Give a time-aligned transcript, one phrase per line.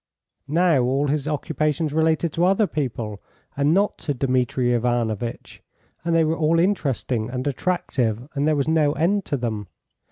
[0.47, 3.21] Now all his occupations related to other people
[3.55, 5.61] and not to Dmitri Ivanovitch,
[6.03, 9.67] and they were all interesting and attractive, and there was no end to them.